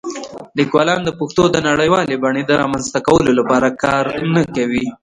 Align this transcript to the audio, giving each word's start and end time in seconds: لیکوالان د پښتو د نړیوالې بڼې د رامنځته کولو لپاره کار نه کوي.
لیکوالان 0.57 0.99
د 1.03 1.09
پښتو 1.19 1.43
د 1.51 1.57
نړیوالې 1.69 2.15
بڼې 2.23 2.43
د 2.45 2.51
رامنځته 2.61 2.99
کولو 3.07 3.31
لپاره 3.39 3.69
کار 3.83 4.05
نه 4.35 4.43
کوي. 4.55 4.85